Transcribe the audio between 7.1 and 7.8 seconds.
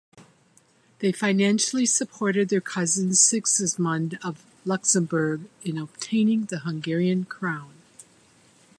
crown.